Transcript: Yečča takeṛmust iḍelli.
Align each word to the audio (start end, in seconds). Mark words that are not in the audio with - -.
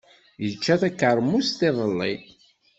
Yečča 0.43 0.75
takeṛmust 0.81 1.59
iḍelli. 1.69 2.13